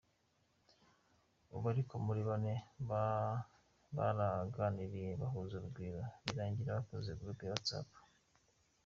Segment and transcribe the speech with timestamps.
[1.55, 2.53] Aba uko ari bane
[3.97, 7.89] baraganiriye bahuza urugwiro, birangira bakoze groupe ya Whatsapp.